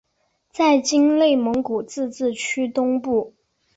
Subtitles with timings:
[0.49, 3.35] 在今内蒙古自治区东部。